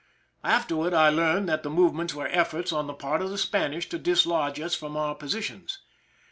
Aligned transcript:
Afterward 0.43 0.95
I 0.95 1.09
learned 1.09 1.47
that 1.47 1.61
the 1.61 1.69
movements 1.69 2.15
were 2.15 2.25
efforts 2.29 2.73
on 2.73 2.87
the 2.87 2.93
part 2.95 3.21
of 3.21 3.29
the 3.29 3.37
Spanish 3.37 3.87
to 3.89 3.99
dislodge 3.99 4.59
us 4.59 4.73
from 4.73 4.97
our 4.97 5.13
positions. 5.13 5.77